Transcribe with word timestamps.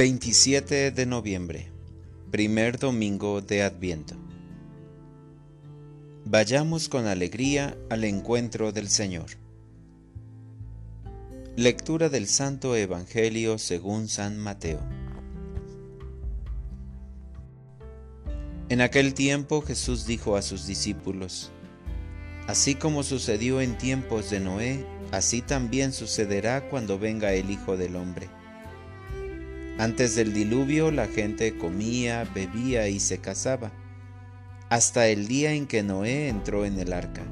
27 0.00 0.92
de 0.92 1.04
noviembre, 1.04 1.70
primer 2.30 2.78
domingo 2.78 3.42
de 3.42 3.62
Adviento. 3.62 4.14
Vayamos 6.24 6.88
con 6.88 7.06
alegría 7.06 7.76
al 7.90 8.04
encuentro 8.04 8.72
del 8.72 8.88
Señor. 8.88 9.26
Lectura 11.54 12.08
del 12.08 12.28
Santo 12.28 12.76
Evangelio 12.76 13.58
según 13.58 14.08
San 14.08 14.38
Mateo. 14.38 14.80
En 18.70 18.80
aquel 18.80 19.12
tiempo 19.12 19.60
Jesús 19.60 20.06
dijo 20.06 20.34
a 20.34 20.40
sus 20.40 20.66
discípulos, 20.66 21.50
Así 22.46 22.74
como 22.74 23.02
sucedió 23.02 23.60
en 23.60 23.76
tiempos 23.76 24.30
de 24.30 24.40
Noé, 24.40 24.86
así 25.12 25.42
también 25.42 25.92
sucederá 25.92 26.70
cuando 26.70 26.98
venga 26.98 27.34
el 27.34 27.50
Hijo 27.50 27.76
del 27.76 27.96
Hombre. 27.96 28.39
Antes 29.80 30.14
del 30.14 30.34
diluvio 30.34 30.90
la 30.90 31.06
gente 31.06 31.56
comía, 31.56 32.28
bebía 32.34 32.88
y 32.88 33.00
se 33.00 33.16
casaba, 33.16 33.72
hasta 34.68 35.08
el 35.08 35.26
día 35.26 35.54
en 35.54 35.66
que 35.66 35.82
Noé 35.82 36.28
entró 36.28 36.66
en 36.66 36.78
el 36.78 36.92
arca. 36.92 37.22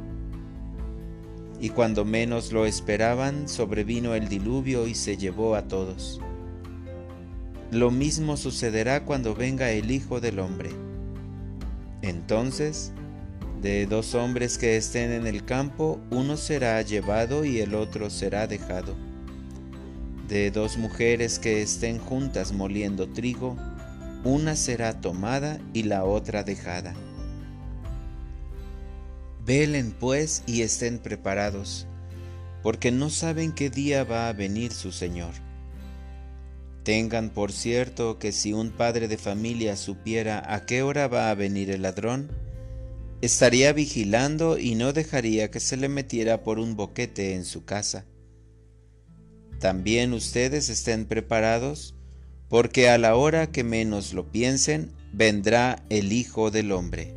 Y 1.61 1.69
cuando 1.69 2.07
menos 2.07 2.51
lo 2.51 2.65
esperaban, 2.65 3.51
sobrevino 3.51 4.15
el 4.15 4.31
diluvio 4.31 4.87
y 4.87 4.95
se 4.95 5.19
llevó 5.19 5.57
a 5.57 5.69
todos. 5.69 6.23
Lo 7.71 7.91
mismo 7.91 8.39
sucederá 8.39 9.05
cuando 9.05 9.35
venga 9.35 9.71
el 9.71 9.91
Hijo 9.91 10.19
del 10.19 10.39
Hombre. 10.39 10.71
Entonces, 12.01 12.93
de 13.61 13.85
dos 13.85 14.15
hombres 14.15 14.57
que 14.57 14.79
estén 14.79 15.13
en 15.13 15.27
el 15.27 15.45
campo, 15.45 16.01
uno 16.11 16.39
será 16.39 16.81
llevado 16.81 17.45
y 17.45 17.61
el 17.61 17.75
otro 17.75 18.09
será 18.09 18.47
dejado 18.47 18.97
de 20.29 20.51
dos 20.51 20.77
mujeres 20.77 21.39
que 21.39 21.63
estén 21.63 21.99
juntas 21.99 22.53
moliendo 22.53 23.09
trigo, 23.09 23.57
una 24.25 24.57
será 24.57 25.01
tomada 25.01 25.59
y 25.73 25.85
la 25.85 26.05
otra 26.05 26.45
dejada. 26.45 26.95
Velen 29.45 29.93
pues 29.93 30.43
y 30.47 30.61
estén 30.61 30.99
preparados, 30.99 31.87
porque 32.63 32.93
no 32.93 33.09
saben 33.09 33.53
qué 33.53 33.71
día 33.71 34.05
va 34.05 34.29
a 34.29 34.35
venir 34.35 34.73
su 34.73 34.93
Señor. 34.93 35.33
Tengan 36.85 37.31
por 37.31 37.51
cierto 37.51 38.19
que 38.19 38.33
si 38.33 38.53
un 38.53 38.71
padre 38.71 39.09
de 39.09 39.17
familia 39.17 39.77
supiera 39.77 40.55
a 40.55 40.67
qué 40.67 40.83
hora 40.83 41.09
va 41.09 41.31
a 41.31 41.35
venir 41.35 41.71
el 41.71 41.83
ladrón, 41.83 42.31
estaría 43.23 43.73
vigilando 43.73 44.59
y 44.59 44.75
no 44.75 44.93
dejaría 44.93 45.51
que 45.51 45.61
se 45.61 45.79
le 45.79 45.89
metiera 45.89 46.43
por 46.43 46.59
un 46.59 46.77
boquete 46.77 47.35
en 47.35 47.47
su 47.47 47.65
casa 47.65 48.05
también 49.59 50.13
ustedes 50.13 50.69
estén 50.69 51.07
preparados, 51.07 51.95
porque 52.49 52.89
a 52.89 52.99
la 52.99 53.15
hora 53.17 53.51
que 53.51 53.65
menos 53.65 54.13
lo 54.13 54.31
piensen, 54.31 54.93
vendrá 55.13 55.85
el 55.91 56.13
Hijo 56.13 56.51
del 56.51 56.73
Hombre. 56.73 57.15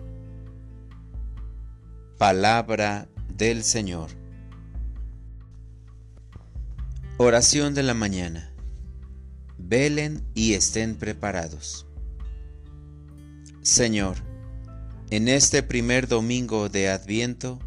Palabra 2.17 3.07
del 3.37 3.63
Señor. 3.63 4.09
Oración 7.17 7.75
de 7.75 7.83
la 7.83 7.93
mañana. 7.93 8.51
Velen 9.57 10.23
y 10.33 10.53
estén 10.53 10.95
preparados. 10.95 11.85
Señor, 13.61 14.17
en 15.11 15.27
este 15.27 15.61
primer 15.61 16.07
domingo 16.07 16.67
de 16.67 16.89
Adviento, 16.89 17.59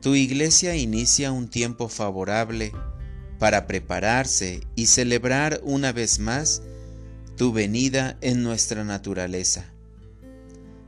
tu 0.00 0.14
iglesia 0.16 0.74
inicia 0.74 1.30
un 1.30 1.48
tiempo 1.48 1.88
favorable 1.88 2.72
para 3.44 3.66
prepararse 3.66 4.62
y 4.74 4.86
celebrar 4.86 5.60
una 5.64 5.92
vez 5.92 6.18
más 6.18 6.62
tu 7.36 7.52
venida 7.52 8.16
en 8.22 8.42
nuestra 8.42 8.84
naturaleza. 8.84 9.66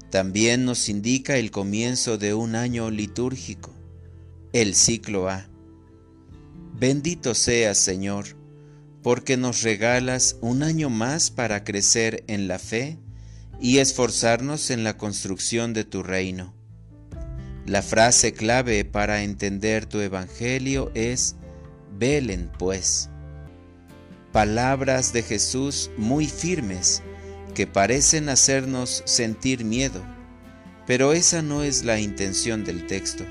También 0.08 0.64
nos 0.64 0.88
indica 0.88 1.36
el 1.36 1.50
comienzo 1.50 2.16
de 2.16 2.32
un 2.32 2.54
año 2.54 2.90
litúrgico, 2.90 3.74
el 4.54 4.74
ciclo 4.74 5.28
A. 5.28 5.50
Bendito 6.72 7.34
seas, 7.34 7.76
Señor, 7.76 8.24
porque 9.02 9.36
nos 9.36 9.60
regalas 9.60 10.38
un 10.40 10.62
año 10.62 10.88
más 10.88 11.30
para 11.30 11.62
crecer 11.62 12.24
en 12.26 12.48
la 12.48 12.58
fe 12.58 12.96
y 13.60 13.80
esforzarnos 13.80 14.70
en 14.70 14.82
la 14.82 14.96
construcción 14.96 15.74
de 15.74 15.84
tu 15.84 16.02
reino. 16.02 16.54
La 17.66 17.82
frase 17.82 18.32
clave 18.32 18.86
para 18.86 19.24
entender 19.24 19.84
tu 19.84 20.00
Evangelio 20.00 20.90
es 20.94 21.36
Velen 21.98 22.50
pues. 22.58 23.08
Palabras 24.32 25.14
de 25.14 25.22
Jesús 25.22 25.90
muy 25.96 26.26
firmes 26.26 27.02
que 27.54 27.66
parecen 27.66 28.28
hacernos 28.28 29.02
sentir 29.06 29.64
miedo, 29.64 30.02
pero 30.86 31.14
esa 31.14 31.40
no 31.40 31.62
es 31.62 31.84
la 31.84 31.98
intención 31.98 32.64
del 32.64 32.86
texto. 32.86 33.24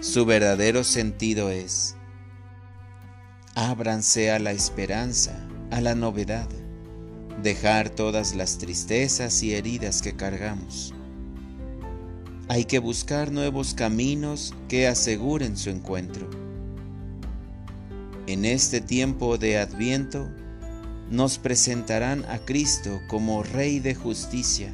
Su 0.00 0.26
verdadero 0.26 0.82
sentido 0.82 1.50
es, 1.50 1.94
ábranse 3.54 4.32
a 4.32 4.40
la 4.40 4.50
esperanza, 4.50 5.46
a 5.70 5.80
la 5.80 5.94
novedad, 5.94 6.48
dejar 7.42 7.90
todas 7.90 8.34
las 8.34 8.58
tristezas 8.58 9.40
y 9.44 9.54
heridas 9.54 10.02
que 10.02 10.16
cargamos. 10.16 10.94
Hay 12.48 12.64
que 12.64 12.80
buscar 12.80 13.30
nuevos 13.30 13.74
caminos 13.74 14.52
que 14.68 14.88
aseguren 14.88 15.56
su 15.56 15.70
encuentro 15.70 16.37
en 18.28 18.44
este 18.44 18.82
tiempo 18.82 19.38
de 19.38 19.56
Adviento, 19.56 20.28
nos 21.10 21.38
presentarán 21.38 22.26
a 22.26 22.38
Cristo 22.38 23.00
como 23.08 23.42
Rey 23.42 23.80
de 23.80 23.94
justicia, 23.94 24.70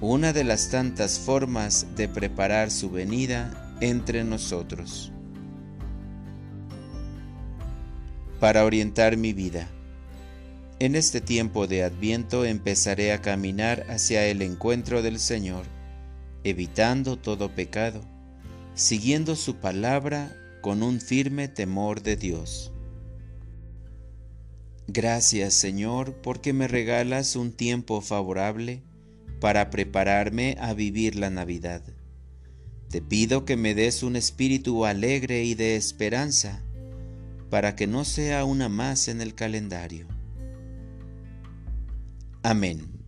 una 0.00 0.32
de 0.32 0.42
las 0.42 0.68
tantas 0.68 1.20
formas 1.20 1.86
de 1.94 2.08
preparar 2.08 2.72
su 2.72 2.90
venida 2.90 3.76
entre 3.80 4.24
nosotros. 4.24 5.12
Para 8.40 8.64
orientar 8.64 9.16
mi 9.16 9.32
vida, 9.32 9.68
en 10.80 10.96
este 10.96 11.20
tiempo 11.20 11.68
de 11.68 11.84
Adviento 11.84 12.44
empezaré 12.44 13.12
a 13.12 13.22
caminar 13.22 13.86
hacia 13.88 14.26
el 14.26 14.42
encuentro 14.42 15.00
del 15.00 15.20
Señor, 15.20 15.64
evitando 16.42 17.16
todo 17.16 17.54
pecado, 17.54 18.02
siguiendo 18.74 19.36
su 19.36 19.54
palabra 19.58 20.41
con 20.62 20.82
un 20.82 21.00
firme 21.00 21.48
temor 21.48 22.02
de 22.02 22.16
Dios. 22.16 22.72
Gracias 24.86 25.52
Señor 25.52 26.22
porque 26.22 26.54
me 26.54 26.68
regalas 26.68 27.36
un 27.36 27.52
tiempo 27.52 28.00
favorable 28.00 28.82
para 29.40 29.70
prepararme 29.70 30.56
a 30.60 30.72
vivir 30.72 31.16
la 31.16 31.28
Navidad. 31.28 31.82
Te 32.88 33.02
pido 33.02 33.44
que 33.44 33.56
me 33.56 33.74
des 33.74 34.02
un 34.02 34.16
espíritu 34.16 34.84
alegre 34.84 35.44
y 35.44 35.54
de 35.54 35.76
esperanza 35.76 36.62
para 37.50 37.74
que 37.74 37.86
no 37.86 38.04
sea 38.04 38.44
una 38.44 38.68
más 38.68 39.08
en 39.08 39.20
el 39.20 39.34
calendario. 39.34 40.06
Amén. 42.42 43.01